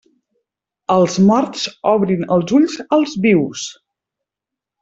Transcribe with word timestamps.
Els 0.93 1.17
morts 1.31 1.67
obrin 1.93 2.25
els 2.37 2.57
ulls 2.61 2.79
als 2.99 3.15
vius. 3.27 3.71